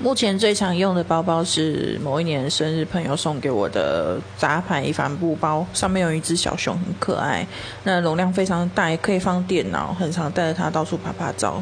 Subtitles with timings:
[0.00, 7.44] 目前最常用的包包是某一年生日朋友送给我的杂牌帆布包上面有一只小熊很可爱。
[7.82, 11.60] 那容量非常大也可以放电脑很常带着它到处拍拍照。